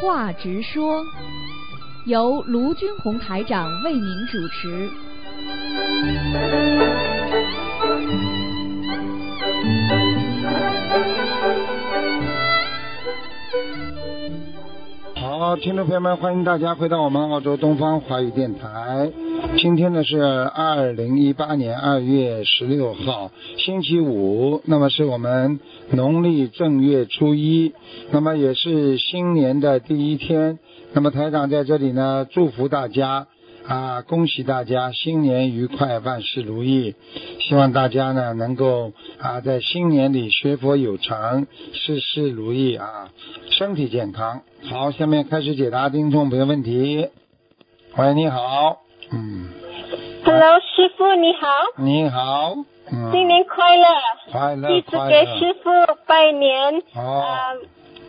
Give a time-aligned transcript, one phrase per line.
[0.00, 1.02] 话直说，
[2.04, 4.90] 由卢军红台长为您主持。
[15.14, 19.10] 好，听众朋友们，欢迎大家回到我们澳洲东方华语电台。
[19.58, 27.72] 今天呢是二零一八年二月十六号，星期五，那么是我们农历正月初一，
[28.10, 30.58] 那么也是新年的第一天。
[30.92, 33.26] 那么台长在这里呢，祝福大家
[33.66, 36.94] 啊，恭喜大家新年愉快，万事如意。
[37.40, 43.10] 希望大家呢能够啊在新年里学佛有成，事事如意啊，
[43.50, 44.42] 身体健康。
[44.64, 47.08] 好，下面开始解答听众朋友问题。
[47.96, 48.80] 喂，你好，
[49.12, 49.48] 嗯
[50.24, 52.54] ，Hello，师傅你好，你好，
[52.92, 53.86] 嗯，新年快乐！
[54.32, 55.70] 快乐弟子快乐，给师傅
[56.06, 57.20] 拜年，哦。
[57.20, 57.54] 啊，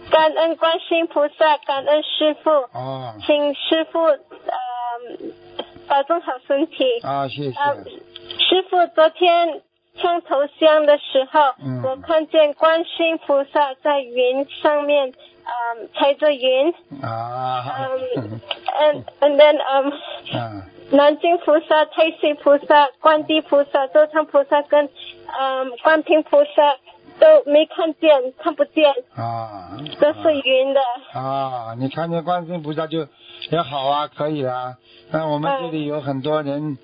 [0.09, 4.17] 感恩观世音菩萨，感恩师傅，哦，请师傅呃
[5.87, 6.99] 保重好身体。
[7.03, 7.75] 啊，谢谢，啊，
[8.39, 9.61] 师傅昨天
[9.95, 11.81] 上头香的时候，嗯。
[11.83, 18.39] 我看见观世音菩萨在云上面，嗯，踩着云，啊，嗯
[18.79, 19.91] ，and and then 嗯。
[20.39, 26.77] 啊，南京菩萨、太岁菩萨、观地菩萨、周昌菩萨跟嗯观平菩萨
[27.19, 30.79] 都没看见，看不见，啊，都是云的。
[31.13, 33.07] 啊，你看见观世音菩萨就
[33.49, 34.75] 也好啊，可以啊。
[35.11, 36.77] 那我们这里有很多人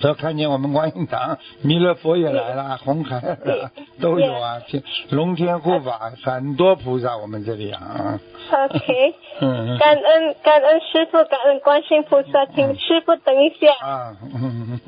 [0.00, 8.18] 都看见我们观音堂，弥勒佛也来了， 红孩儿啊都有啊， 天龙天护法很多菩萨，我们这里啊。
[8.50, 9.78] OK， 嗯。
[9.78, 13.86] 感恩感恩师傅，感恩观世音菩萨，请师傅等一下。
[13.86, 14.80] 啊，嗯。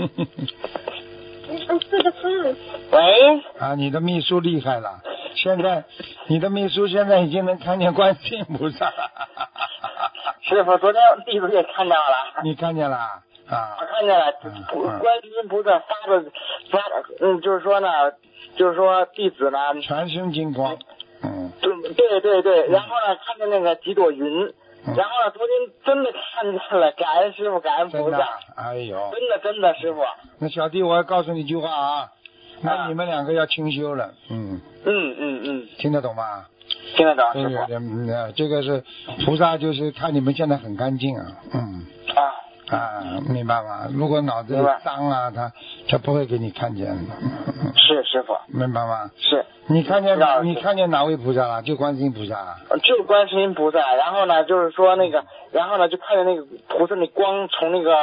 [1.47, 2.57] 嗯，这个是
[2.91, 5.01] 喂，啊，你的秘书厉害了，
[5.37, 5.85] 现在
[6.27, 9.11] 你的秘书现在已经能看见观世音菩萨了。
[10.41, 12.99] 师傅，昨天弟子也看到了，你看见了
[13.49, 13.77] 啊。
[13.81, 13.87] 我？
[13.87, 16.25] 看见了，嗯观音菩萨发的
[16.71, 16.81] 发，
[17.21, 17.89] 嗯，就是说呢，
[18.57, 20.77] 就是说弟子呢，全身金光，
[21.23, 21.51] 嗯。
[21.61, 24.25] 对对对对，然后呢，看见那个几朵云，
[24.87, 24.95] 嗯。
[24.97, 30.03] 然后呢，昨天真的看见了，感恩师傅，感恩菩萨，，哎呦，真的真的师傅，
[30.39, 32.09] 那小弟我要告诉你一句话啊，
[32.63, 36.47] 那啊你们两个要清修了，嗯，嗯嗯嗯，听得懂吗？
[36.97, 37.75] 听得懂这个师傅。
[37.75, 38.83] 嗯呃这个是
[39.25, 41.87] 菩萨，就是看你们现在很干净啊，嗯。
[42.15, 42.23] 啊，
[42.69, 43.89] 啊，明白吗？
[43.93, 45.53] 如果脑子脏啊，他
[45.89, 49.11] 他不会给你看见的，嗯是师傅明白吗？
[49.17, 49.45] 是。
[49.67, 50.41] 你看见哪？
[50.43, 51.63] 你看见哪位菩萨了？
[51.63, 52.57] 就观世音菩萨啊。
[52.83, 57.95] 就观世音菩萨，然后呢，就是说那个，然后呢，就看见那个菩萨那光从那个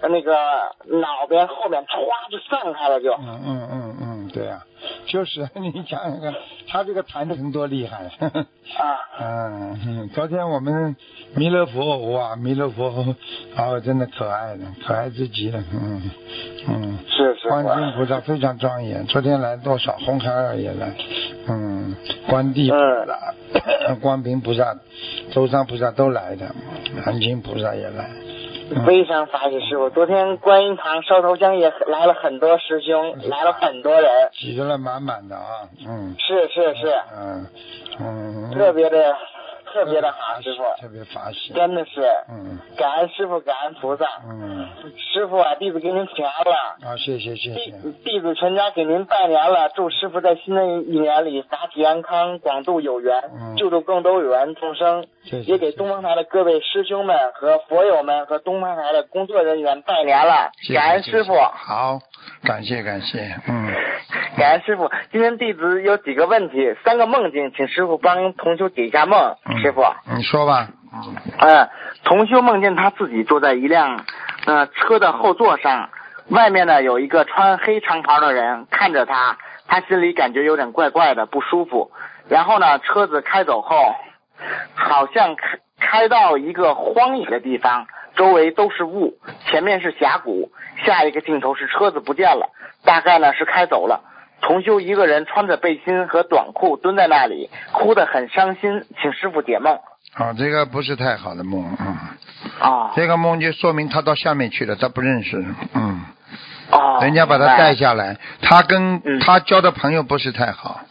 [0.00, 0.32] 呃那个
[0.86, 4.03] 脑边后面歘就散开了就，嗯嗯嗯嗯，
[4.34, 4.66] 对啊，
[5.06, 6.34] 就是 你想想看，
[6.68, 8.06] 他这个坛城多厉害。
[8.06, 8.46] 啊，
[9.20, 10.96] 嗯 嗯，昨天我们
[11.36, 13.14] 弥勒佛哇，弥勒佛
[13.56, 15.62] 哦，真的可爱的，可爱至极了。
[15.72, 16.10] 嗯
[16.66, 19.06] 嗯，是是观世音菩萨非常庄严。
[19.06, 19.96] 昨天来多少？
[19.98, 20.92] 红孩儿也来，
[21.48, 21.94] 嗯，
[22.28, 24.76] 观地菩萨、 观平菩萨、
[25.30, 26.52] 周山菩萨都来的，
[27.06, 28.10] 南京菩萨也来。
[28.70, 28.84] 嗯。
[28.86, 29.90] 非常法喜师傅。
[29.90, 36.14] 昨天观音堂烧头香也来了很多师兄，来了很多人，挤得了满满的啊，嗯。
[36.18, 37.46] 是是是，嗯
[38.00, 39.16] 嗯，特别的
[39.74, 42.00] 特别的好，师傅，特别法喜，真的是。
[42.30, 42.60] 嗯。
[42.76, 44.68] 感恩师傅，感恩菩萨，嗯，
[45.12, 46.54] 师傅啊，弟子给您请安了。
[46.88, 47.72] 啊，谢谢谢谢，
[48.04, 53.56] 弟子全家给您拜年了，祝师傅在新的一年里法体安康，广度有缘，嗯。
[53.56, 55.06] 救度更多有缘众生。
[55.24, 61.34] 谢谢也给东方台的各位师兄们和佛友们和东方台的工作人员拜年了，感恩师傅。
[61.34, 61.98] 好，
[62.44, 63.18] 感谢感谢，
[63.48, 63.72] 嗯，
[64.36, 64.90] 感恩师傅。
[65.12, 69.36] 今天弟子有几个问题，三个梦境，请师傅帮同修解一下梦。
[69.46, 69.82] 嗯师傅，
[70.16, 71.68] 你说吧，嗯嗯，
[72.02, 74.04] 同修梦见他自己坐在一辆
[74.46, 75.88] 呃车的后座上，
[76.30, 79.38] 外面呢有一个穿黑长袍的人看着他，
[79.68, 81.92] 他心里感觉有点怪怪的不舒服。
[82.28, 83.76] 然后呢，车子开走后，
[84.74, 87.86] 好像开开到一个荒野的地方，
[88.16, 89.14] 周围都是雾，
[89.46, 90.50] 前面是峡谷。
[90.84, 92.48] 下一个镜头是车子不见了，
[92.84, 94.02] 大概呢是开走了。
[94.46, 99.78] 同修一个人穿着背心和短裤蹲在那里，哭得很伤心，请师傅解梦。
[100.12, 101.96] 啊，这个不是太好的梦，嗯，
[102.60, 105.42] 啊，这个梦就说明他到下面去了，他不认识，
[105.72, 106.02] 嗯，
[106.70, 109.18] 哦，人家把他带下来，他跟嗯。
[109.20, 110.82] 他交的朋友不是太好，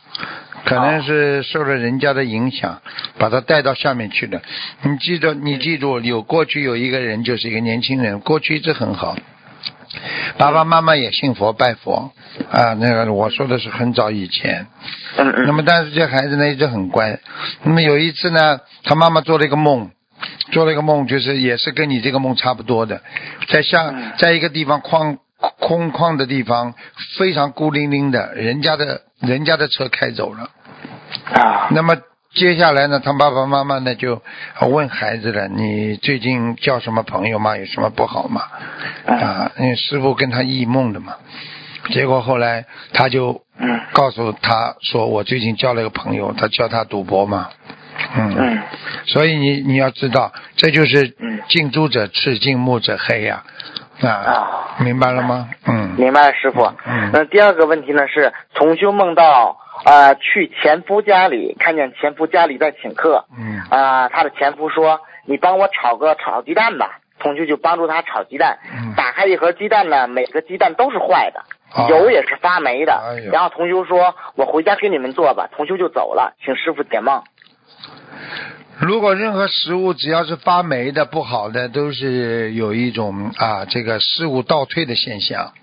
[0.65, 2.81] 可能是受了人家的影响，
[3.19, 4.41] 把他带到下面去了。
[4.81, 9.15] 你记住，你记住，有过去有一个人就是一个年轻人，过去一直很好，
[10.37, 12.11] 爸爸妈妈也信佛拜佛
[12.51, 14.67] 啊，那个我说的是很早以前。
[15.17, 15.45] 嗯嗯。
[15.45, 17.19] 那么但是这孩子呢一直很乖。
[17.63, 19.91] 那么有一次呢，他妈妈做了一个梦，
[20.51, 23.01] 做了一个梦，就是也是跟你这个梦差不多的，
[23.49, 25.19] 在像嗯在一个地方空
[25.59, 26.73] 空旷的地方，
[27.17, 30.49] 非常孤零零的，人家的人家的车开走了。
[31.33, 31.95] 啊那么
[32.35, 34.21] 接下来呢，他爸爸妈妈呢就
[34.61, 37.55] 问孩子了：“你最近交什么朋友吗？
[37.57, 38.41] 有什么不好吗？”
[39.05, 41.15] 啊，因为师傅跟他忆梦的嘛。
[41.91, 47.49] 结果后来他就嗯告诉他说：“我最近交了一个朋友，他教他赌博嘛。”
[48.15, 48.61] 嗯，嗯
[49.05, 53.43] 所以你你要知道，这就是嗯近朱者赤，近墨者黑呀、
[54.01, 55.49] 啊，啊明白了吗？
[55.67, 56.63] 嗯，明白了，师傅。
[56.85, 71.39] 嗯那第二个问题呢是，同修梦到呃去前夫家里，看见前夫家里在请客，嗯啊、他的前夫说：“你帮我炒个炒鸡蛋吧。”同修就帮助他炒鸡蛋，嗯打开一盒鸡蛋呢，每个鸡蛋都是坏的，
[71.73, 72.93] 啊油也是发霉的。
[72.93, 77.23] 哎呦然后同修说：“我回家给你们做吧。”同修就走了，请师傅解梦。
[78.79, 85.53] 如果任何食物只要是发霉的、不好的，都是有一种啊这个事物倒退的现象，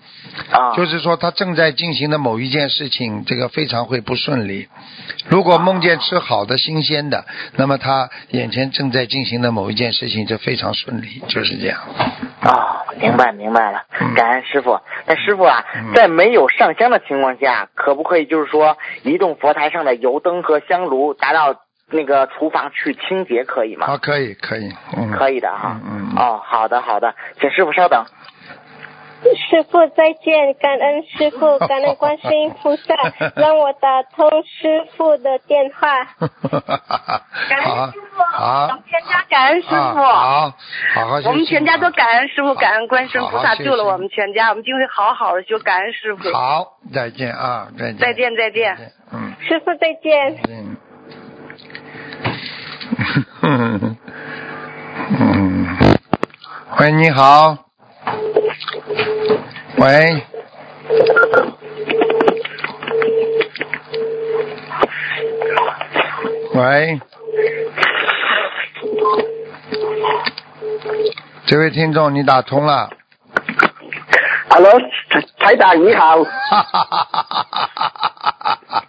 [0.51, 4.67] 啊，就是说他正在进行的某一件事情，这个非常会不顺利。
[5.27, 7.25] 如果梦见吃好的、新鲜的，
[7.57, 11.79] 那么他眼前正在进行的某一件事情就非常顺利，就是这样。
[12.39, 14.79] 啊，明白明白了嗯，感恩师傅。
[15.05, 21.55] 那师傅啊嗯，在没有上香的情况下，可不可以就是说移动佛台上的油灯和香炉，达到
[21.91, 23.87] 那个厨房去清洁，可以吗？
[23.87, 25.79] 啊，可以，可以，嗯，可以的哈。
[25.83, 28.05] 嗯嗯嗯哦，好的好的，请师傅稍等。
[29.23, 32.95] 师傅再见，感恩师傅， 感恩观世音菩萨，
[33.35, 36.05] 让我打通师傅的电话。
[37.47, 39.75] 感恩师傅，好我们全家感恩师傅。
[39.75, 40.53] 啊好，
[40.95, 46.31] 好好修我们全家都感恩师傅，感恩观世音菩萨救了我们全家，我们今后好好的修，感恩师傅。
[46.33, 48.75] 好，再见啊，再见再见再见，
[49.13, 49.33] 嗯。
[49.41, 50.39] 师傅再见。
[50.49, 50.75] 嗯，
[53.41, 53.97] 嗯，
[56.79, 57.57] 喂，你好，
[59.77, 60.23] 喂，
[66.53, 66.99] 喂，
[71.45, 72.89] 这位听众，你打通了。
[74.49, 74.79] Hello，
[75.09, 78.83] 台台长你好，哈哈哈哈哈哈！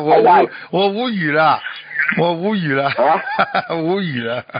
[0.00, 1.60] 我无我无语了，
[2.18, 2.90] 我无语了，
[3.82, 4.44] 无语了。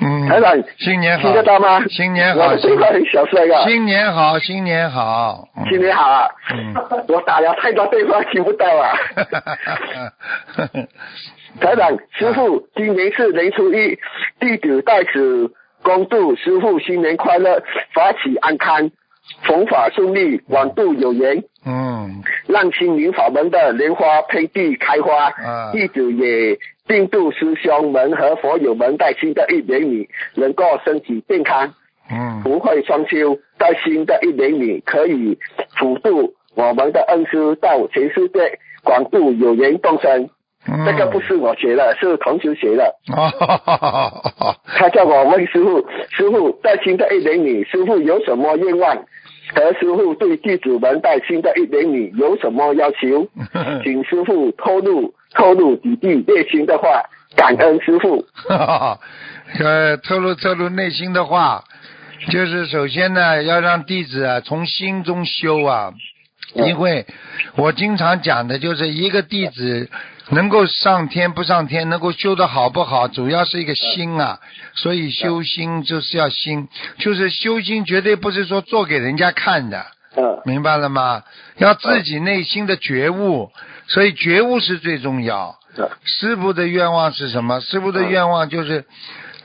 [0.00, 1.80] 嗯，台长新年好，听得到吗？
[1.88, 3.62] 新年好，小帅哥。
[3.64, 5.48] 新年好，新年好。
[5.56, 6.28] 嗯新年好啊！
[6.52, 6.74] 嗯
[7.08, 8.92] 我打了太多电话听不到啊。
[11.60, 13.98] 台长，师傅，今年是年初一，
[14.38, 15.50] 弟子在此
[15.82, 17.60] 恭祝师傅新年快乐，
[17.94, 18.90] 法喜安康，
[19.46, 21.44] 弘法顺利，广度有缘。
[21.64, 25.26] 嗯让心灵法门的莲花遍地开花。
[25.30, 26.56] 啊弟子也
[26.86, 31.74] 并祝师兄们和佛友们在新的一年里能够身体健康，
[32.08, 35.36] 嗯福慧双修，在新的一年里可以
[35.76, 40.30] 辅助我们的恩师到全世界广度有缘众生。
[40.68, 42.94] 嗯，这个不是我学的，是同学学的。
[43.14, 48.96] 哦，他叫我问师傅，师傅在新的一年里，师傅有什么愿望？
[49.54, 53.28] 和师傅对弟子们在新的一年里有什么要求？
[53.84, 57.04] 请师傅透露透露几句内心的话，
[57.36, 58.26] 感恩师傅。
[59.60, 61.62] 呃，透露透露内心的话，
[62.28, 65.92] 就是首先呢，要让弟子啊从心中修啊，
[66.54, 67.06] 因为
[67.56, 69.88] 我经常讲的就是一个弟子
[70.30, 74.40] 能够上天不上天，能够修的好不好，主要是一个心啊。
[74.74, 76.68] 所以修心就是要心，
[76.98, 79.86] 就是修心绝对不是说做给人家看的。
[80.16, 81.24] 嗯明白了吗？
[81.58, 83.50] 要自己内心的觉悟，
[83.86, 85.58] 所以觉悟是最重要。
[85.76, 87.60] 嗯师傅的愿望是什么？
[87.60, 88.84] 师傅的愿望就是，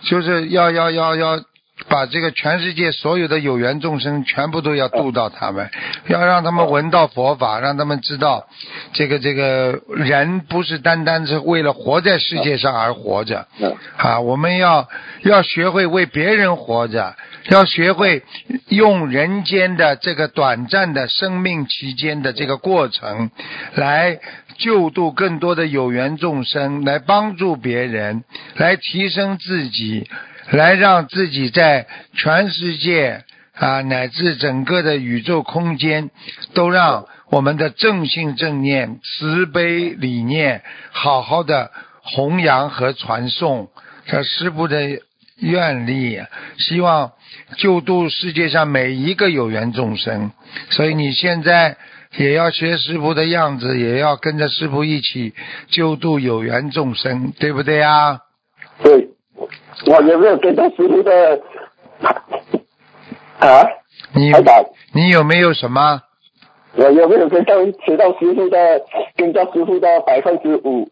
[0.03, 1.43] 就是要要要要
[1.87, 5.69] 把这个全世界所有的有缘众生全部都要度到他们，
[6.07, 8.47] 要让他们闻到佛法，让他们知道，
[8.93, 13.47] 这个这个人不是单单是为了活在世界上而活着。
[13.59, 14.87] 嗯啊，我们要
[15.23, 17.15] 要学会为别人活着，
[17.49, 18.23] 要学会
[18.69, 23.29] 用人间的这个短暂的生命期间的这个过程，
[23.75, 24.19] 来
[24.57, 28.23] 救度更多的有缘众生，来帮助别人，
[28.55, 30.07] 来提升自己，
[30.49, 36.09] 来让自己在全世界啊乃至整个的宇宙空间，
[36.53, 41.71] 都让我们的正信正念、慈悲理念好好的
[42.01, 43.69] 弘扬和传颂。
[44.07, 44.99] 这师傅的
[45.37, 46.19] 愿力，
[46.57, 47.11] 希望
[47.57, 50.31] 救度世界上每一个有缘众生。
[50.71, 51.77] 所以你现在
[52.17, 55.33] 也要学师傅的样子，也要跟着师傅一起
[55.69, 58.19] 救度有缘众生，对不对呀？
[58.83, 59.10] 对，
[59.85, 61.39] 我有没有跟到师傅的
[63.39, 63.63] 啊？
[64.13, 64.31] 你
[64.93, 66.01] 你有没有什么？
[66.75, 68.57] 我有没有跟到学到师傅的
[69.15, 70.89] 跟到师傅的百分之五？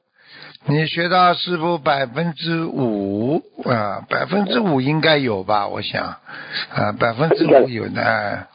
[0.65, 5.67] 你学到师傅百分之五啊，百分之五应该有吧？
[5.67, 8.47] 我想啊，百分之五有的，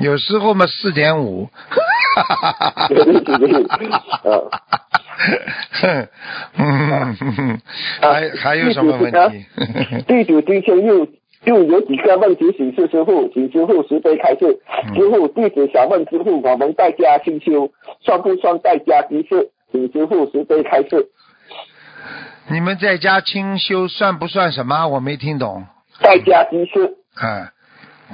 [0.00, 1.48] 有时候嘛四点五。
[5.82, 7.60] 嗯，哼哼
[8.00, 9.46] 还还有什么问题？
[10.06, 11.06] 弟子今天又
[11.44, 14.60] 又有几个问题请示师傅，请师傅慈悲开示。
[14.88, 19.50] 嗯师傅，弟子想问师傅，我们在家进修算不算在家居士？
[19.70, 21.08] 请师傅慈悲开示。
[22.48, 24.88] 你们在家清修算不算什么？
[24.88, 25.64] 我没听懂。
[26.00, 27.52] 在家居士，啊，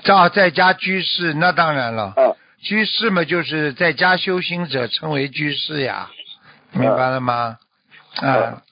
[0.04, 2.12] 照在家居士，那当然了。
[2.16, 6.10] 嗯居士嘛，就是在家修行者称为居士呀，
[6.72, 7.56] 明白了吗？
[8.20, 8.62] 啊，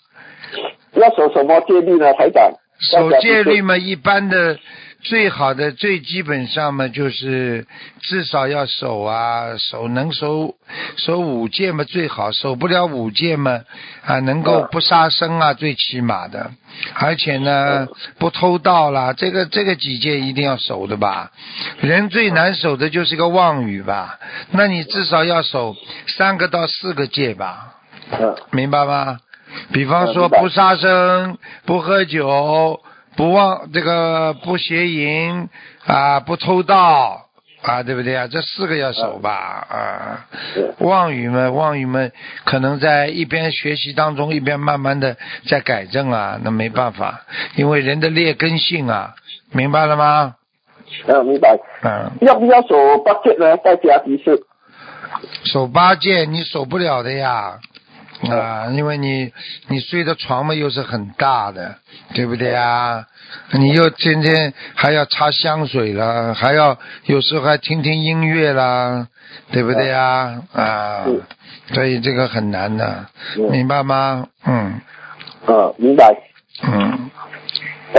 [0.94, 2.50] 要守什么戒律呢，台长？
[2.78, 4.58] 守戒律嘛，一般的
[5.00, 7.66] 最好的最基本上嘛，就是
[8.02, 10.56] 至少要守啊，守能守
[10.96, 13.60] 守五戒嘛最好，守不了五戒嘛
[14.04, 16.50] 啊，能够嗯不杀生啊，最起码的，
[16.94, 17.86] 而且呢
[18.18, 21.30] 不偷盗啦，这个这个几戒一定要守的吧。
[21.80, 24.18] 人最难守的就是个妄语吧，
[24.50, 25.74] 那你至少要守
[26.18, 27.72] 三个到四个戒吧。
[28.12, 29.18] 嗯明白吗？
[29.72, 32.80] 比方说不杀生、不喝酒、
[33.16, 35.48] 不忘这个不邪淫
[35.86, 37.28] 啊、不偷盗
[37.62, 38.28] 啊，对不对啊？
[38.28, 40.26] 这四个要守吧啊。
[40.52, 42.12] 是妄语们，妄语们，
[42.44, 45.16] 可能在一边学习当中，一边慢慢的
[45.48, 47.22] 在改正啊，那没办法，
[47.56, 49.14] 因为人的劣根性啊，
[49.52, 50.34] 明白了吗？
[51.06, 51.58] 嗯，明白。
[51.82, 53.56] 嗯，要不要守八戒呢？
[53.58, 54.44] 在家居士。
[55.44, 57.58] 守八戒你守不了的呀，
[58.22, 59.32] 啊，因为你
[59.68, 61.76] 你睡的床嘛又是很大的，
[62.14, 63.04] 对不对啊？
[63.52, 69.08] 你又天天还要擦香水了，还要有时候还听听音乐啦，
[69.50, 70.42] 对不对啊？
[70.52, 71.06] 啊，
[71.72, 73.06] 所以这个很难的，
[73.36, 74.26] 嗯明白吗？
[74.46, 74.80] 嗯
[75.46, 76.16] 嗯，明白。
[76.62, 77.10] 嗯，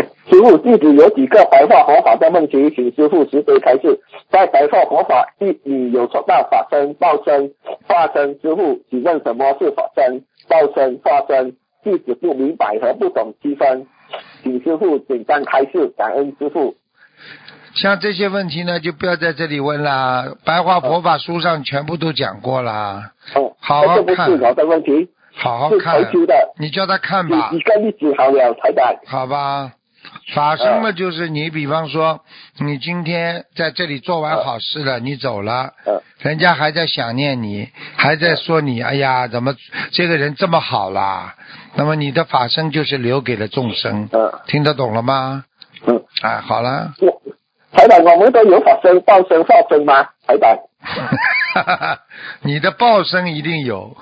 [0.01, 3.99] 师傅，弟子有几个白话佛法的问题，请师傅慈悲开示。
[4.29, 7.53] 在白话佛法一里有说到法身、报身、
[7.87, 8.39] 化身。
[8.41, 11.55] 师傅，请问什么是法身、报身、化身？
[11.83, 13.87] 弟子不明白和不懂区分，
[14.43, 16.75] 请师傅简单开示，感恩师傅。
[17.75, 26.11] 像这些问题呢，就不要在这里问啦，白话佛法书上全部都讲过啦，哦，好好看这不是我的问题，是好好看台。
[26.11, 26.33] 球的。
[26.59, 27.51] 你叫他看吧。
[27.51, 28.95] 几个例子好了，台长。
[29.05, 29.71] 好吧，
[30.33, 32.21] 法身嘛，就是你，比方说，
[32.59, 39.53] 你今天在这里做完好事了，你走了，嗯人家还在想念你，还在说你，哎呀，怎么
[39.91, 41.35] 这个人这么好啦？
[41.75, 45.45] 那么你的法身就是留给了众生，嗯听得懂了吗？
[45.85, 47.21] 嗯，哎，好了，我
[47.71, 50.09] 台长，我们都有法身、报身、化身吗？
[50.25, 50.57] 台长。
[52.41, 53.95] 你的报身一定有。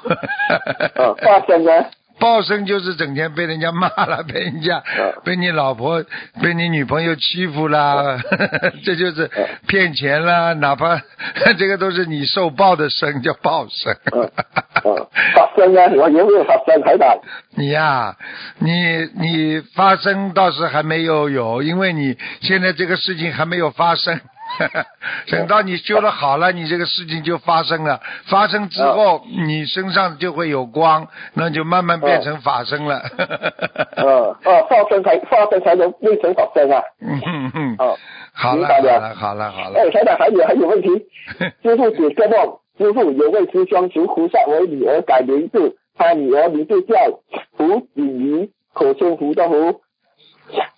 [0.95, 1.71] 嗯，化身呢？
[2.19, 6.03] 报生就是整天被人家骂了，被人家嗯被你老婆、
[6.41, 8.17] 被你女朋友欺负啦，
[8.85, 9.29] 这就是
[9.67, 10.53] 骗钱啦。
[10.53, 11.01] 哪怕
[11.57, 13.95] 这个都是你受报的生，叫报生。
[14.13, 14.29] 嗯
[14.83, 15.81] 嗯，法身呢？
[15.97, 16.81] 我有没有法身？
[16.83, 17.17] 台长。
[17.55, 18.15] 你呀、
[18.59, 18.71] 你
[19.15, 24.19] 你发生倒是还没有有，因为你现在这个事情还没有发生。
[25.31, 27.99] 等到你修的好了，你这个事情就发生了。
[28.27, 33.01] 发生之后，你身上就会有光，那就慢慢变成法身了。
[33.97, 34.05] 嗯
[34.45, 36.81] 哦，化身才化身才能变成法身啊。
[37.01, 37.97] 嗯哼哼，哦，
[38.33, 40.89] 好了好了好了好了哎，，台长还有还有问题。
[41.63, 46.95] 师傅解个梦，师傅有位师兄求菩萨为女儿改名字，他女儿名字叫
[47.57, 49.81] 胡锦瑜，口称胡的胡，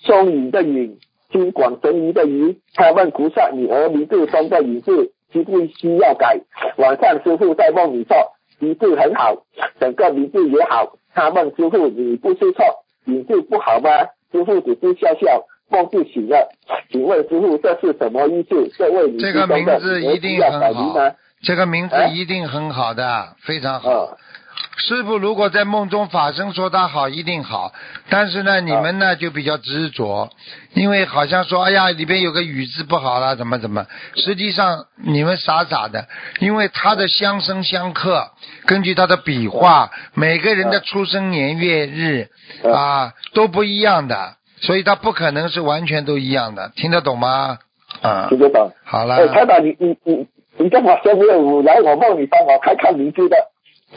[0.06, 0.98] 双语的允，
[1.32, 2.58] 金广神鱼的鱼。
[2.74, 6.40] 他问菩萨女儿名字中的允字需不需要改？
[6.78, 8.18] 晚上师傅在梦里说
[8.60, 9.46] 名字很好，
[9.80, 10.98] 整个名字也好。
[11.14, 12.64] 他问师傅你不是错，
[13.06, 13.90] 名字不好吗？
[14.32, 15.44] 师傅只是笑笑。
[15.70, 16.48] 梦就醒了，
[16.90, 18.72] 请问师傅这是什么意思？
[18.78, 24.16] 这位女这个名字一定很好这个名字哎一定很好的，非常好。
[24.58, 27.74] 啊师傅如果在梦中法身说他好，一定好。
[28.10, 30.30] 但是呢，你们呢就比较执着，
[30.74, 33.86] 因为好像说，哎呀，里边有个雨字不好啦，怎么怎么。
[34.16, 36.08] 实际上你们傻傻的，
[36.40, 38.32] 因为他的相生相克，
[38.66, 42.30] 根据他的笔画，每个人的出生年月日
[42.64, 44.36] 嗯啊都不一样的。
[44.60, 47.58] 所以他不可能是完全都一样的，听得懂吗？
[48.02, 48.72] 啊听，得懂。
[48.86, 51.80] 好了哎，，台长，你你你你干嘛说没有来？
[51.82, 53.38] 我梦里帮我看看名字的。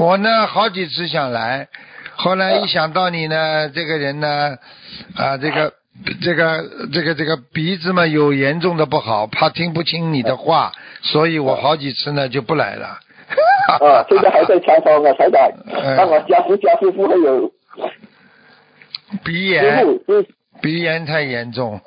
[0.00, 1.69] 我呢好几次想来，
[2.16, 4.57] 后来一想到你呢，这个人呢，
[5.14, 5.75] 啊，这个
[6.23, 12.87] 这个这个这个鼻子嘛有严重的不好，怕听不清你的话，所以我好几次呢就不来了。
[13.78, 17.52] 啊，现在还在查房啊，台长哎，我加持加持，不会有
[19.23, 19.85] 鼻炎，
[20.62, 21.78] 鼻炎太严重，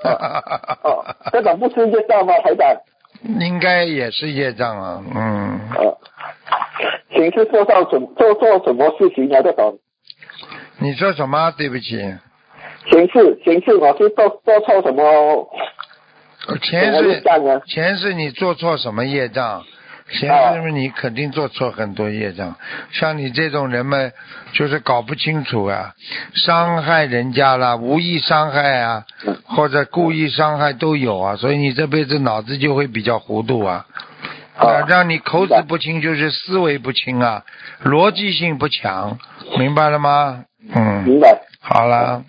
[0.84, 2.34] 哦，台长不是业障吗？
[2.44, 2.78] 台长，
[3.24, 5.98] 应该也是业障啊，嗯，呃，
[7.12, 9.42] 请是做到什做做什么事情啊？
[9.42, 9.80] 这种
[10.80, 11.52] 你说什么？
[11.58, 11.98] 对不起，
[12.92, 15.50] 前世前世我是做做错什么
[16.62, 17.24] 前世？
[17.68, 19.64] 前世你做错什么业障？
[20.10, 22.56] 前世你肯定做错很多业障，
[22.92, 24.12] 像你这种人们，
[24.54, 25.94] 就是搞不清楚啊，
[26.34, 29.06] 伤害人家了，无意伤害啊，
[29.46, 33.86] 或者故意伤害都有啊，所以你这辈子脑子就会比较糊涂啊，
[34.58, 37.44] 啊让你口齿不清，就是思维不清啊，
[37.84, 39.18] 逻辑性不强，
[39.58, 40.44] 明白了吗？
[40.76, 41.42] 嗯，明白。
[41.60, 42.24] 好了，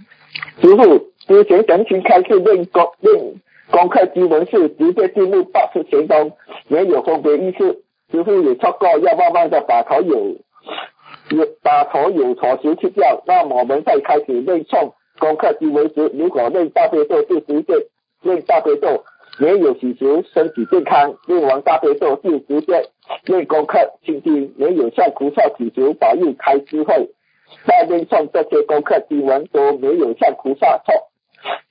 [0.62, 3.34] 师傅，之前神请开始练功练
[3.74, 6.30] 攻克经文是直接进入八次前中，
[6.68, 7.82] 没有分别意识。
[8.12, 10.36] 师傅也说过要慢慢的把头有
[11.30, 13.24] 有把头有所求去掉。
[13.26, 17.74] 那么我们再开始内诵攻克经文时，如果内大悲咒就直接
[18.22, 19.02] 内大悲咒，
[19.40, 22.90] 没有祈求身体健康，练完大悲咒就直接
[23.24, 27.10] 练功课心经，没有向菩萨祈求保佑开智慧。
[27.66, 30.94] 在内诵这些功课经文都没有向菩萨错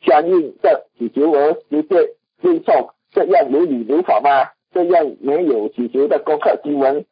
[0.05, 1.95] 相应的祈求而直接
[2.41, 4.49] 练诵，这样有理有法吗？
[4.73, 7.05] 这样没有祈求的功课经文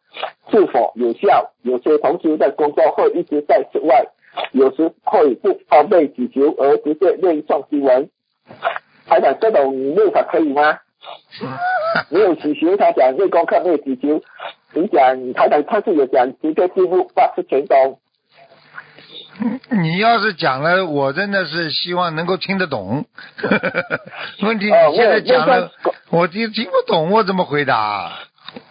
[0.50, 1.52] 是否有效？
[1.62, 4.08] 有些同学的工作会一直在室外，
[4.52, 8.10] 有时会不方便祈求而直接练诵经文。
[9.06, 10.80] 台长，这种练法可以吗？
[12.10, 14.22] 没有祈求，他讲练功课没有祈求，
[14.74, 18.00] 你讲台长他是有讲直接进入八十全中。
[19.72, 23.06] 你要是讲了，我真的是希望能够听得懂。
[24.42, 25.72] 问题哦你现在讲了
[26.10, 28.12] 我，我听听不懂，我怎么回答？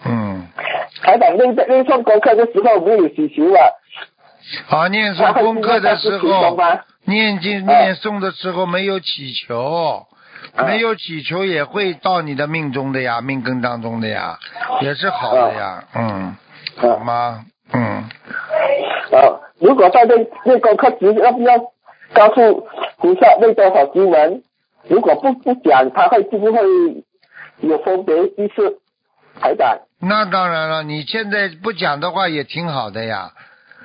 [0.04, 0.46] 嗯，
[1.02, 3.60] 台长练练诵功课的时候没有祈求啊，
[4.66, 6.56] 好，念诵功课的时候，
[7.04, 10.06] 念经念诵的时候没有祈求，
[10.56, 10.64] 啊。
[10.64, 14.38] 没有祈求也会到你的命中的呀，命根当中的呀，
[14.80, 16.34] 也是好的呀，嗯，
[16.76, 17.44] 好吗？
[17.72, 18.08] 嗯，啊，
[19.60, 21.58] 如果在练练功课时要不要
[22.12, 22.66] 告诉
[22.98, 24.42] 菩萨练多少经文？
[24.88, 26.60] 如果不不讲，他会会不会
[27.60, 28.78] 有分别意识？
[29.40, 33.32] 台长，那当然了，你现在不讲的话也挺好的呀。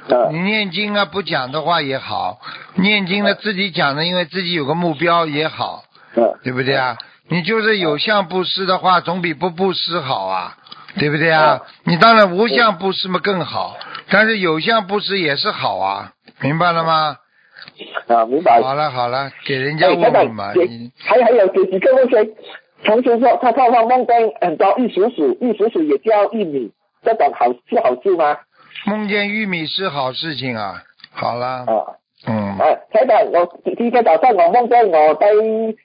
[0.09, 2.39] 啊你念经啊，不讲的话也好，
[2.75, 5.83] 念经的自己讲的，因为自己有个目标也好，
[6.15, 6.97] 啊对不对啊？
[7.27, 10.57] 你就是有相布施的话，总比不布施好啊，
[10.99, 11.61] 对不对啊？
[11.83, 13.77] 你当然无相布施嘛更好，
[14.09, 17.17] 但是有相布施也是好啊，明白了吗？
[18.07, 18.61] 啊，明白。
[18.61, 22.15] 好了好了，给人家问问嘛，，你还还有给几个问题。
[22.83, 26.71] 同学说他他他梦见很多玉蜀黍，玉蜀黍也叫玉米，
[27.03, 28.37] 这种好是好事吗？
[28.85, 30.83] 梦见玉米是好事情啊。
[31.11, 31.97] 好了，啊。
[32.27, 35.27] 嗯，啊，台长，我今天早上我梦见我在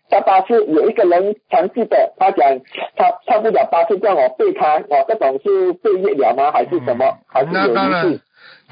[0.08, 2.60] 搭巴士，有一个人尝试的，他讲
[2.96, 6.50] 他上不了巴士，叫我背他，我这种是背业了吗？
[6.52, 7.18] 还是什么？
[7.28, 8.20] 还是嗯那当然？，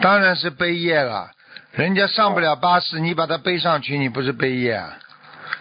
[0.01, 1.31] 当然是背业了。
[1.73, 4.97] 人家上不了巴士，你把他背上去，你不是背业啊？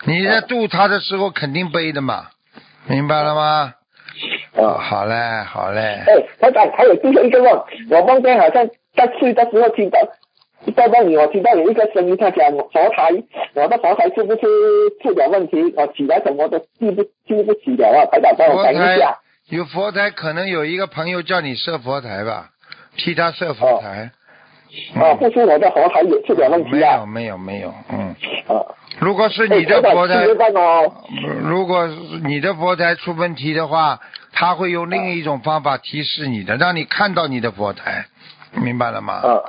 [0.06, 2.28] 你在渡他的时候肯定背的嘛，
[2.88, 3.74] 明白了吗？
[4.56, 5.14] 哦，好嘞，
[5.46, 5.82] 好嘞。
[6.08, 10.00] 哎，台长，还有最后一个梦，我梦见好像在睡的时候听到，
[10.76, 13.10] 在梦里我听到有一个声音，他讲佛台，
[13.54, 14.42] 我的佛台是不是
[15.02, 15.74] 出了问题？
[15.78, 18.06] 我起来什么都记不记不起了啊？
[18.12, 19.18] 台长帮我佛台讲一下。
[19.50, 22.50] 有佛台，可能有一个朋友叫你设佛台吧，
[22.98, 24.12] 替他设佛台。
[24.96, 27.06] 啊，不是我的佛台有出了问题没有啊！
[27.06, 28.14] 没有没有，嗯，
[28.48, 28.60] 啊，
[29.00, 30.26] 如果是你的佛台，
[31.42, 31.88] 如果
[32.26, 34.02] 你的佛台出问题的话，
[34.34, 38.08] 他会用另一种方法提示你的，让你看到你的佛台，
[38.52, 39.14] 明白了吗？
[39.14, 39.40] 啊。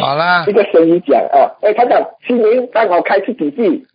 [0.00, 3.86] 好了这，个声音讲啊，哎，台长，新年帮我开出几句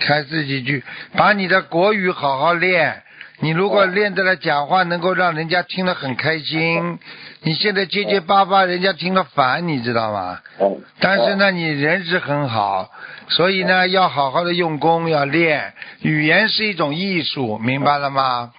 [0.00, 0.82] 开自己句，
[1.16, 3.02] 把你的国语好好练。
[3.40, 6.98] 你如果练得了讲话，能够让人家听得很开心。
[7.42, 10.38] 你现在结结巴巴，人家听了烦，你知道吗？
[10.60, 12.90] 嗯，但是呢，你人是很好，
[13.28, 15.74] 所以呢，要好好的用功，要练。
[16.00, 18.52] 语言是一种艺术，明白了吗？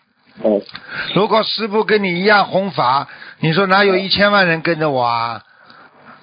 [0.44, 0.62] 嗯，
[1.16, 3.08] 如果师傅跟你一样弘法，
[3.40, 5.42] 你说哪有一千万人跟着我啊？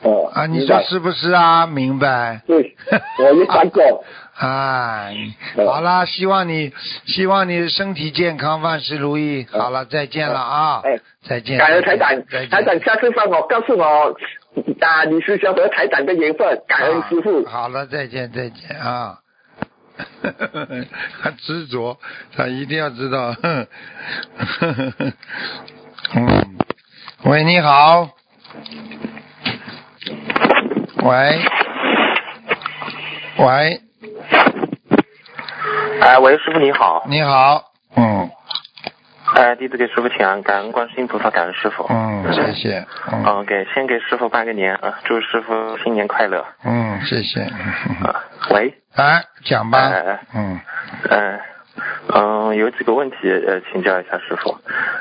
[0.03, 1.67] 哦，啊，你说是不是啊？
[1.67, 2.43] 明白。
[2.47, 2.75] 对，
[3.21, 4.05] 我也想过，
[4.37, 5.09] 啊，
[5.65, 6.73] 好啦，希望你
[7.07, 9.47] 希望你身体健康，万事如意。
[9.51, 10.81] 好了，再见了啊！
[10.85, 11.59] 哎，再见。
[11.59, 13.85] 感恩台长再见，台长下次帮我告诉我
[14.81, 17.45] 啊，李师兄和台长的缘分，感恩师傅。
[17.47, 19.19] 好了，再见，再见啊！
[21.23, 21.97] 他执着，
[22.35, 23.33] 他一定要知道。
[23.35, 23.67] 哼
[26.17, 26.57] 嗯，
[27.25, 28.09] 喂，你好。
[31.05, 31.41] 喂，
[33.39, 33.81] 喂，
[36.01, 37.03] 哎，喂，师傅你好。
[37.09, 37.65] 你好。
[37.97, 38.31] 嗯
[39.35, 41.87] 哎，弟子给师傅请安，感恩观世音菩萨，感恩师傅。
[41.89, 42.87] 嗯，谢谢。
[43.11, 47.41] 嗯嗯，给先给师傅拜个年啊，祝师傅新年快乐嗯，谢谢。
[47.41, 48.23] 啊。
[48.51, 50.21] 喂，哎，讲吧哎哎。
[50.35, 50.61] 嗯
[51.11, 51.41] 嗯
[52.15, 54.57] 嗯，有几个问题呃请教一下师傅，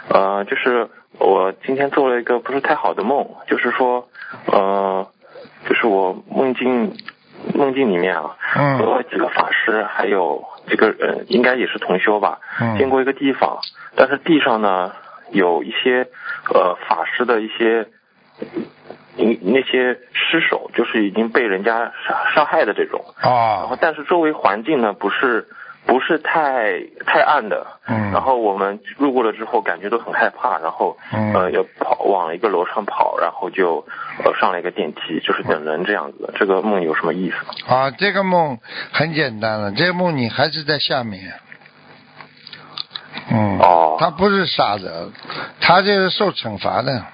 [0.09, 4.07] 呃，就是我今天做了一个不是太好的梦，就是说
[4.45, 5.07] 呃，
[5.67, 6.95] 就是我梦境
[7.53, 8.77] 梦境里面啊，嗯。
[8.79, 12.77] 和几个法师还有这个呃应该也是同修吧，嗯。
[12.77, 13.59] 经过一个地方，
[13.95, 14.91] 但是地上呢
[15.31, 16.07] 有一些
[16.53, 17.87] 呃法师的一些。
[19.17, 23.03] 嗯那些尸首就是已经被人家杀杀害的这种。
[23.17, 25.47] 啊，然后哦，但是周围环境呢不是
[25.85, 33.85] 不是太太暗的，嗯然后我们路过了之后感觉都很害怕，然后嗯呃要跑往一个楼上跑，然后就
[34.23, 36.31] 呃上了一个电梯，就是等人这样子。
[36.35, 37.73] 这个梦有什么意思？
[37.73, 38.59] 啊，这个梦
[38.91, 41.33] 很简单了，这个梦你还是在下面。
[43.29, 45.11] 嗯，哦他不是傻子，
[45.59, 47.05] 他这是受惩罚的。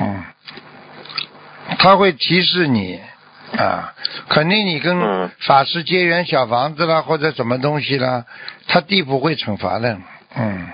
[0.00, 0.24] 嗯，
[1.78, 3.00] 他会提示你
[3.58, 3.94] 啊，
[4.28, 8.24] 肯定你跟嗯法师结缘小房子啦，或者什么东西啦，
[8.68, 9.98] 他地府会惩罚的。
[10.36, 10.68] 嗯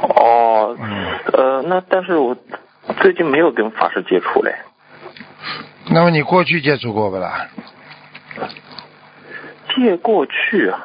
[0.00, 2.36] 哦，嗯，呃，那但是我
[3.00, 4.54] 最近没有跟法师接触嘞。
[5.90, 7.48] 那么你过去接触过不啦？
[9.74, 10.80] 借过去啊，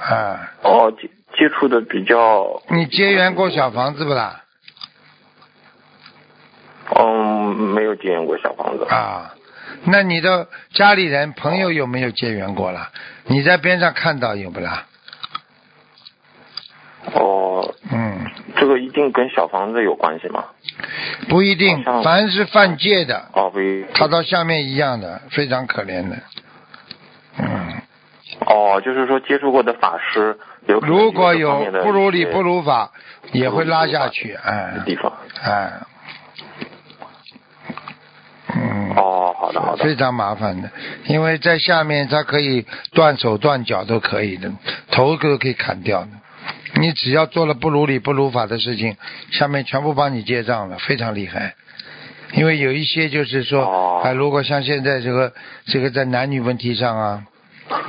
[0.00, 4.42] 啊，哦，接接触的比较，你结缘过小房子不啦？
[6.94, 8.84] 嗯，没有结缘过小房子。
[8.86, 9.34] 啊，
[9.84, 12.90] 那你的家里人、朋友有没有结缘过了？
[13.26, 14.86] 你在边上看到有不啦？
[17.14, 20.44] 哦，嗯，这个一定跟小房子有关系吗？
[21.28, 26.16] 不一定，凡是犯戒的，哦，不一，他到下面一样的，非常可怜的。
[27.38, 27.80] 嗯，
[28.46, 32.90] 哦，就是说接触过的法师，有如果有不如理不如法，
[33.32, 35.12] 也会拉下去，哎的地方。
[35.42, 35.72] 哎，
[38.54, 38.92] 嗯。
[38.96, 39.82] 哦，好的好的。
[39.84, 40.70] 非常麻烦的，
[41.06, 44.52] 因为在下面他可以断手断脚都可以的，
[44.90, 46.08] 头都可以砍掉的。
[46.74, 48.96] 你只要做了不如理不如法的事情，
[49.30, 51.54] 下面全部帮你结账了，非常厉害。
[52.34, 55.32] 因为有一些就是说，哦啊，如果像现在这个
[55.66, 57.24] 这个在男女问题上啊，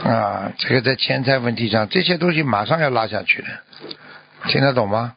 [0.05, 3.47] 啊，这个在钱财问题上，这些东西马上要拉下去的，
[4.47, 5.15] 听得懂吗？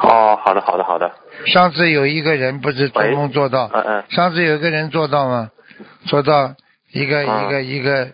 [0.00, 1.10] 哦，好的好的好的。
[1.46, 4.04] 上次有一个人不是做梦做到，嗯嗯。
[4.10, 5.50] 上次有一个人做到吗？
[6.06, 6.54] 做到
[6.92, 8.08] 一个、嗯一个一个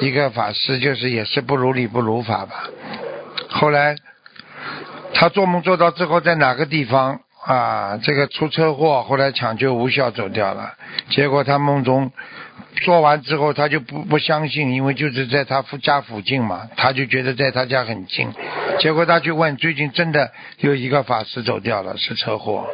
[0.00, 2.64] 一个法师，就是也是不如理不如法吧。
[3.48, 3.96] 后来
[5.14, 7.98] 他做梦做到之后，在哪个地方啊？
[8.02, 10.72] 这个出车祸，后来抢救无效走掉了。
[11.10, 12.10] 结果他梦中
[12.84, 18.32] 做完之后，他就不不相信，因为就是在他附家附近嘛，他就觉得在他家很近。
[18.80, 22.66] 结果他去问，最近真的有一个法师走掉了，是车祸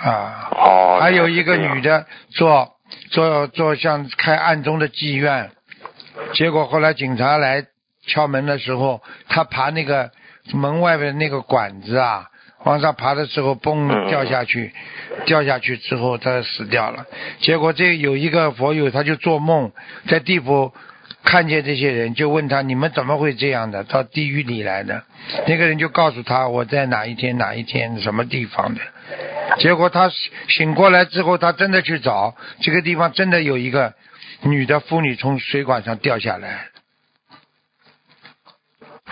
[0.00, 0.48] 啊。
[0.52, 0.98] 哦。
[1.00, 2.06] 还有一个女的。
[2.30, 2.74] 做
[3.10, 5.50] 做做像开暗中的妓院，
[6.34, 7.64] 结果后来警察来
[8.06, 10.10] 敲门的时候，她爬那个
[10.52, 12.26] 门外边那个管子啊，
[12.68, 14.72] 往上爬的时候，嘣嗯掉下去，
[15.24, 17.06] 掉下去之后他死掉了。
[17.40, 19.72] 结果这有一个佛友他就做梦
[20.08, 20.72] 在地府。
[21.24, 23.82] 看见这些人，就问他：“你们怎么会这样的？
[23.84, 25.02] 到地狱里来的？”
[25.48, 28.80] 那个人就告诉他：“我在哪一天哪一天什么地方的。”
[29.58, 30.10] 结果他
[30.48, 33.94] 醒过来之后，他真的去找这个地方，真的有一个
[34.42, 36.68] 女的妇女从水管上掉下来。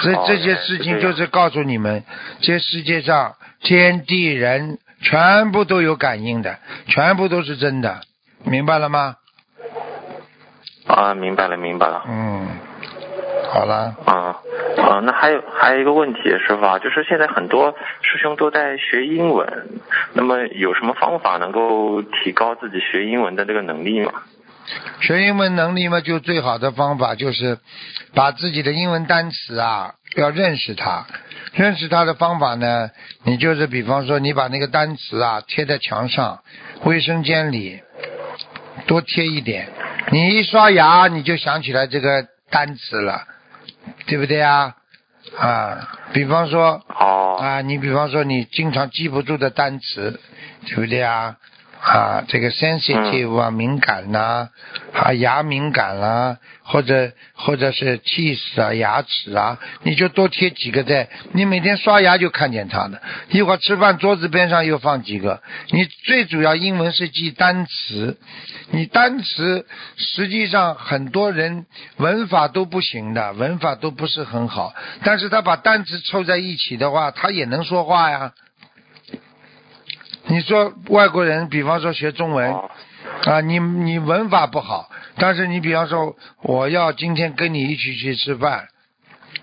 [0.01, 2.05] 这哦这些事情就是告诉你们，
[2.40, 3.35] 这世界上
[3.66, 8.00] 天地人全部都有感应的，全部都是真的，
[8.44, 9.16] 明白了吗？
[10.87, 12.05] 啊，明白了明白了。
[12.07, 12.46] 嗯，
[13.52, 14.38] 好了，啊
[14.79, 19.66] 啊，那还有还有一个问题，师傅啊，就是现在很多师兄都在学英文，
[20.12, 24.12] 那么有什么方法能够提高自己学英文的这个能力吗？
[25.00, 27.59] 学英文能力嘛，就最好的方法就是
[28.14, 31.07] 把自己的英文单词啊要认识它。
[31.52, 32.90] 认识它的方法呢，
[33.24, 36.42] 你就是比方说你把那个单词啊贴在墙上，
[36.85, 37.81] 卫生间里
[38.87, 39.68] 多贴一点。
[40.11, 43.26] 你一刷牙，你就想起来这个单词了，
[44.07, 44.74] 对不对啊？
[45.38, 50.20] 啊，比方说哦，啊，你比方说你经常记不住的单词，
[50.66, 51.37] 对不对啊？
[51.87, 54.49] 啊，这个 sensitive 啊，敏感呐、
[54.92, 68.18] 啊，牙敏感啦、或者或者是 teeth 啊，牙齿啊，你就多贴几个在，你每天刷牙就看见它的，一会儿吃饭桌子边上又放几个，你最主要英文是记单词，
[68.72, 69.64] 你单词
[69.96, 71.66] 实际上很多人
[71.99, 78.33] 文法都不行的，文法都不是很好，但是他把单词凑在一起的话，他也能说话呀。
[80.29, 82.71] 你说外国人，比方说学中文哦
[83.25, 88.69] 啊，你你文法不好，但是你比方说我要今天跟你一起去吃饭，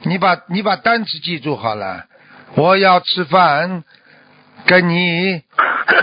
[0.02, 2.06] 你把你把单词记住好了，
[2.56, 3.84] 我要吃饭，
[4.66, 5.42] 跟你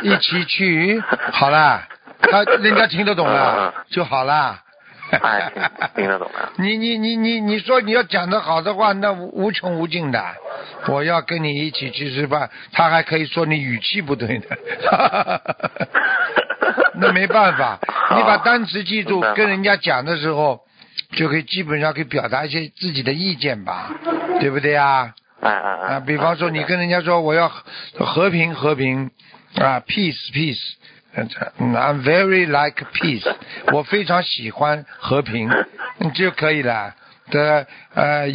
[0.03, 1.87] 一起去，好了，
[2.21, 4.61] 他人家听得懂了 就好了。
[5.23, 5.63] 哎听
[5.97, 10.23] 听得懂了你你你你你说你要讲的好的话，那无无穷无尽的。
[10.87, 14.47] 我要跟你一起去吃饭，他还可以说你语气不对的。
[16.95, 17.79] 那没办法，
[18.17, 20.61] 你把单词记住跟人家讲的时候，
[21.13, 23.91] 就可以基本上可以表达一些自己的意见吧，
[24.41, 25.13] 对不对啊？
[25.41, 27.51] 哎哎哎，啊，比方说你跟人家说我要
[27.99, 29.11] 和平和平
[29.57, 30.77] 啊，peace peace，嗯
[31.15, 33.27] ，I'm very like peace，
[33.73, 35.51] 我非常喜欢和平，
[35.99, 36.95] 嗯就可以了。
[37.31, 38.35] 的呃，你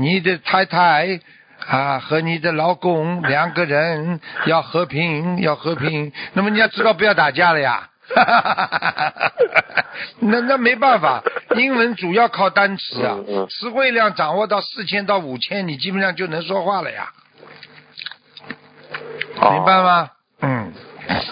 [0.00, 1.20] 你的太太
[1.66, 7.88] 啊和你的老公两个人 要和平，要和平，那么你要知道不要打架了呀。
[10.18, 11.22] 那那没办法，
[11.56, 13.16] 英文主要靠单词啊
[13.48, 17.12] 词汇量掌握到四千到五千，你基本上就能说话了呀，
[19.40, 20.10] 哦明白吗？
[20.40, 20.72] 嗯，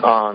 [0.03, 0.33] 啊，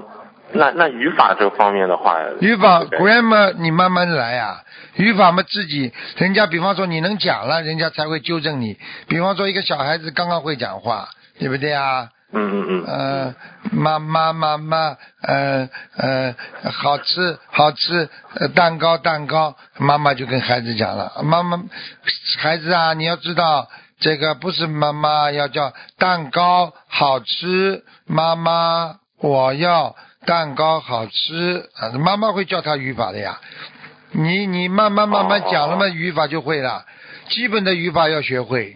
[0.56, 4.64] 那那语法这方面的话，语法 grammar 你慢慢来呀、
[4.96, 8.78] 语法嘛自己，人家比方说你能讲了，人家才会纠正你。
[9.08, 12.10] 比方说一个小孩子刚刚会讲话，对不对啊？
[12.38, 13.36] 嗯嗯嗯，呃，
[13.72, 16.36] 妈妈妈妈，呃呃，
[16.70, 21.64] 好吃好吃，呃，蛋糕蛋糕，妈妈就跟孩子讲了，妈妈，
[22.40, 23.70] 孩子啊，你要知道
[24.02, 33.40] 这个不是妈妈要叫蛋糕好吃，妈妈我要蛋糕好吃啊，妈妈会教他语法的呀，
[34.12, 36.86] 你你慢慢慢慢讲了嘛，语法就会了，
[37.30, 38.76] 基本的语法要学会，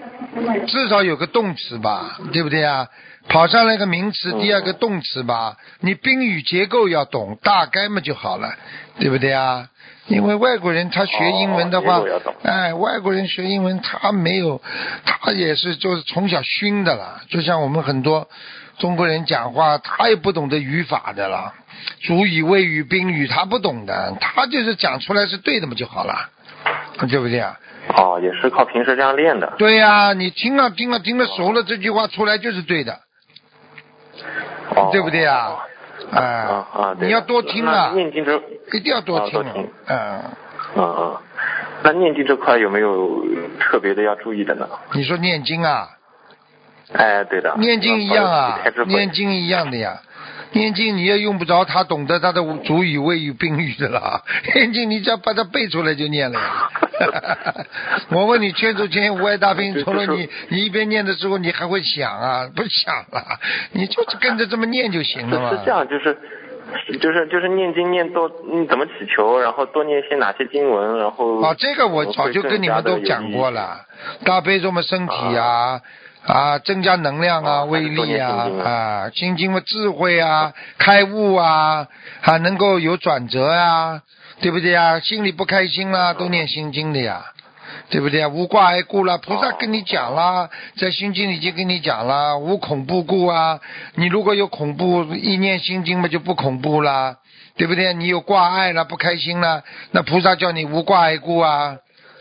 [0.67, 2.87] 至少有个动词吧，对不对啊？
[3.27, 8.55] 跑上来个名词，第二个动词吧，你宾语结构要懂，大概嘛就好了，
[8.99, 9.67] 对不对啊？
[10.07, 12.01] 因为外国人他学英文的话
[12.41, 14.59] 哎，外国人学英文他没有，
[15.05, 18.27] 他也是就是从小熏的了，就像我们很多
[18.79, 21.53] 中国人讲话，他也不懂得语法的了，
[22.01, 26.29] 主语、谓语、宾语他不懂的，他就是讲出来是对的嘛就好了，
[27.07, 27.59] 对不对啊？
[27.95, 29.53] 哦，也是靠平时这样练的。
[29.57, 32.99] 对呀、你听了听了听了熟了，这句话出来就是对的，
[34.75, 35.57] 哦，对不对啊？
[36.11, 38.35] 哎、啊啊，你要多听啊，念经这，
[38.73, 39.43] 一定要多听啊。
[39.47, 40.21] 啊多听，嗯，
[40.75, 41.17] 嗯嗯，
[41.83, 43.23] 那念经这块有没有
[43.59, 44.67] 特别的要注意的呢？
[44.93, 45.87] 你说念经啊，
[46.93, 47.53] 哎，对的。
[47.57, 50.01] 念经一样啊念经一样的呀。
[50.51, 54.19] 念经你也用不着他懂得他的主语、谓语、宾语的啦。
[54.55, 56.69] 念经你只要把它背出来就念了呀。
[58.09, 62.49] 我问你，千手千眼无碍大兵，除了你，你一边念的时候你还会想啊？
[62.55, 63.23] 不想了，
[63.73, 65.51] 你就是跟着这么念就行了嘛。
[65.51, 66.17] 是这样，就是
[66.99, 73.85] 就是就是念经念多，你怎么祈求，然后多念些哪些经文，然后啊，这个我早就跟你们都讲过了，
[74.25, 75.45] 大悲咒嘛，身体啊。
[75.45, 75.81] 啊，
[76.63, 81.87] 增加能量啊，啊威力啊啊啊，心经的，智慧啊，开悟啊，
[82.21, 84.03] 还能够有转折啊，
[84.39, 84.99] 对不对啊？
[84.99, 87.25] 心里不开心啦，都念心经的呀，
[87.89, 88.27] 对不对啊？
[88.29, 93.59] 无挂碍故啦，菩萨跟你讲啦，在心经里已经跟你讲啦，无恐怖故啊，
[93.95, 97.17] 你如果有恐怖，一念心经嘛就不恐怖啦，
[97.57, 97.93] 对不对？
[97.95, 101.77] 你有挂碍了，不开心了，那菩萨叫你无挂碍故啊，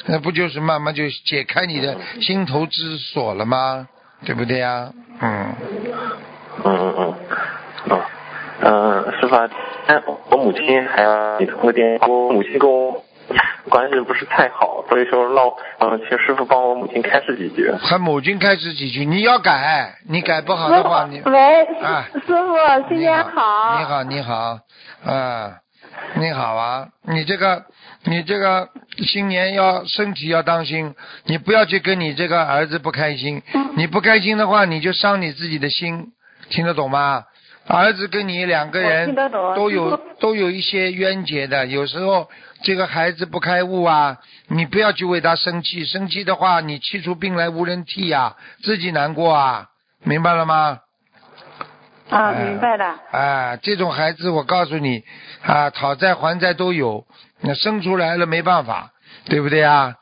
[0.07, 3.87] 那不就是慢慢就解开你的心头之锁了吗？
[4.25, 4.91] 对不对呀？
[5.21, 5.55] 嗯，
[6.65, 7.15] 嗯嗯嗯
[7.91, 8.01] 嗯
[8.61, 13.05] 嗯，师傅我母亲还要你通个电话，我母亲跟我
[13.69, 15.47] 关系不是太好，所以说让
[15.79, 17.71] 嗯，请师傅帮我母亲开示几句。
[17.71, 23.79] 和母亲开始几句，你要改，你改不好的话，你喂，啊师傅，新年好。
[23.79, 24.59] 你好，你好，
[25.05, 25.53] 啊，
[26.15, 27.65] 你好啊，你这个，
[28.05, 28.69] 你这个
[28.99, 30.95] 新年要身体要当心，
[31.25, 33.43] 你不要去跟你这个儿子不开心，
[33.77, 36.13] 你不开心的话，你就伤你自己的心，
[36.49, 37.25] 听得懂吗？
[37.67, 39.15] 儿子跟你两个人
[39.55, 42.29] 都有都有一些冤结的，有时候
[42.63, 44.17] 这个孩子不开悟啊，
[44.49, 49.67] 你不要去为他生气，生气的话你气出病来无人替呀、自己难过啊，
[50.03, 50.79] 明白了吗？
[52.11, 52.97] 啊，哎明白了。
[53.11, 55.03] 啊，这种孩子我告诉你
[55.43, 57.05] 啊，讨债还债都有，
[57.41, 58.91] 那生出来了没办法，
[59.27, 59.95] 对不对啊？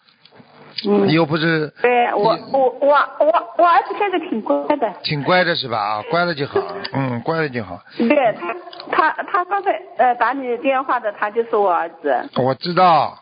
[0.87, 2.89] 嗯，又不是对我我我
[3.21, 5.79] 我我儿子现在挺乖的，挺乖的是吧？
[5.79, 6.61] 啊，乖了就好，
[6.93, 7.81] 嗯，乖了就好。
[7.97, 8.55] 对他
[8.93, 12.29] 他他刚才呃打你电话的，他就是我儿子。
[12.37, 13.19] 我知道，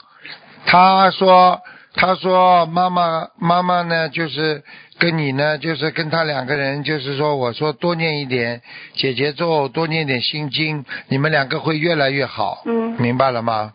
[0.66, 1.60] 他说
[1.96, 4.64] 他说妈妈妈妈呢，就是
[4.98, 8.62] 跟你呢，就是跟他两个人，就是说我说多念一点
[8.94, 12.62] 姐姐咒，多念点心经，你们两个会越来越好。
[12.66, 13.72] 嗯明白了吗？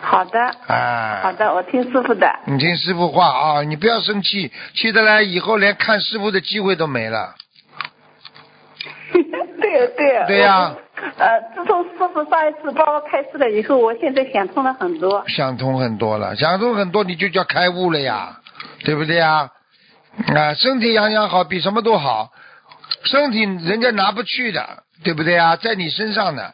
[0.00, 1.20] 好的，啊。
[1.22, 2.28] 好的，我听师傅的。
[2.46, 7.36] 你听师傅话啊，你不要生气，气得来以后连看师傅的机会都没了。
[9.12, 10.24] 对对。
[10.26, 15.24] 对呀我呃，自从师傅上一次帮我开示了以后，我现在想通了很多。
[15.28, 18.38] 想通很多了，想通很多，你就叫开悟了呀，
[18.84, 19.50] 对不对呀？
[20.34, 22.30] 啊，身体养养好比什么都好，
[23.04, 25.56] 身体人家拿不去的，对不对啊？
[25.56, 26.50] 在你身上呢，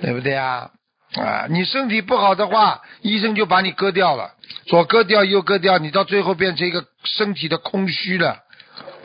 [0.00, 0.70] 对不对啊？
[1.16, 4.32] 啊，你身体不好的话，医生就把你割掉了，
[4.66, 8.38] 左割掉右割掉，你到最后变成一个身体的空虚了，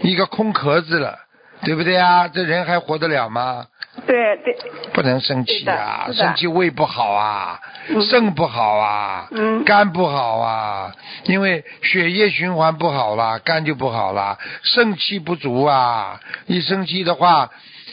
[0.02, 1.20] 一个空壳子了，
[1.64, 2.28] 对不对啊？
[2.28, 3.66] 这人还活得了吗？
[4.06, 4.56] 对对，
[4.94, 8.02] 不能生气啊，生气胃不好啊，嗯。
[8.02, 9.64] 肾不好啊，嗯。
[9.64, 10.94] 肝不好啊，
[11.26, 17.50] 因为血液循环不好了，肝就不好了，肾气不足啊，一生气的话，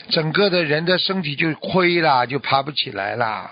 [0.09, 3.49] 整个的人的身体就亏了，就爬不起来了，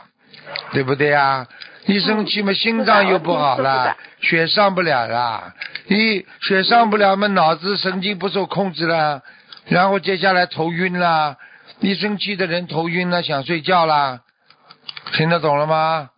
[0.72, 1.48] 对不对啊？
[1.86, 5.54] 一生气嘛，心脏又不好了，血上不了了，
[5.88, 9.22] 一血上不了嘛，脑子神经不受控制了，
[9.66, 11.36] 然后接下来头晕啦，
[11.84, 14.22] 一生气的人头晕了，想睡觉啦，
[15.12, 16.10] 听得懂了吗？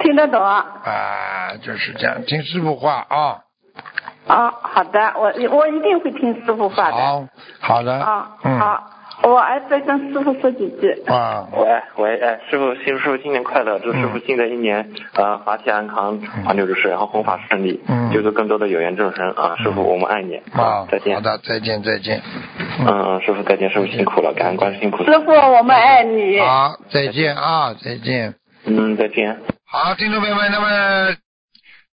[0.00, 0.42] 听得懂。
[0.44, 3.38] 啊，就是这样，听师傅话啊。
[4.26, 6.96] 啊，好的，我我一定会听师傅话的。
[6.96, 7.24] 好，
[7.60, 7.94] 好的。
[7.94, 8.58] 啊，嗯。
[8.58, 8.90] 好，
[9.22, 10.90] 我儿子跟师傅说几句。
[11.06, 13.78] 啊，喂喂，哎，师傅，新师傅新年快乐！
[13.78, 19.56] 祝师傅新的一年，呃，法体安康，长久之事，然后弘法顺利，嗯救度更多的有缘众生啊！
[19.62, 21.14] 师傅，我们爱你啊，再见。
[21.14, 22.20] 好的，再见，再见。
[22.80, 25.12] 嗯嗯，师傅再见，师傅辛苦了，感恩观世音菩萨。
[25.12, 26.40] 师傅，我们爱你。
[26.40, 28.34] 好，再见啊，再见。
[28.64, 29.38] 嗯，再见。
[29.66, 31.16] 好，听众朋友们，那么。